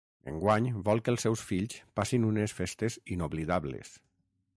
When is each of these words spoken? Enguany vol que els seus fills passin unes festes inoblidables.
Enguany 0.29 0.69
vol 0.87 1.01
que 1.09 1.13
els 1.15 1.25
seus 1.27 1.43
fills 1.49 1.75
passin 1.99 2.25
unes 2.31 2.57
festes 2.61 2.97
inoblidables. 3.17 3.93